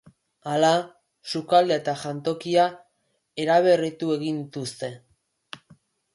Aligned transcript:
Hala, 0.51 0.69
sukaldea 1.33 1.77
eta 1.81 1.93
jantokia 2.05 2.65
eraberritu 3.45 4.11
egin 4.19 4.41
dituzte. 4.43 4.93